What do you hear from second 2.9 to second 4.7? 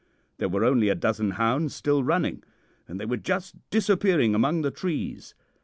they were just disappearing among